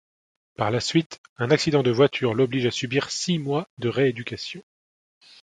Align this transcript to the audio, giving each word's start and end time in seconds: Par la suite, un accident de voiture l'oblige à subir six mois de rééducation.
Par 0.55 0.71
la 0.71 0.79
suite, 0.79 1.21
un 1.37 1.51
accident 1.51 1.83
de 1.83 1.91
voiture 1.91 2.33
l'oblige 2.33 2.65
à 2.65 2.71
subir 2.71 3.11
six 3.11 3.37
mois 3.37 3.67
de 3.77 3.87
rééducation. 3.87 4.63